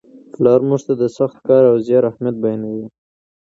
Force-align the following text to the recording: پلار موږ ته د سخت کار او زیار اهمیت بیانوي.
پلار 0.33 0.59
موږ 0.69 0.81
ته 0.87 0.93
د 1.01 1.03
سخت 1.17 1.37
کار 1.47 1.63
او 1.71 1.75
زیار 1.87 2.03
اهمیت 2.09 2.35
بیانوي. 2.43 2.85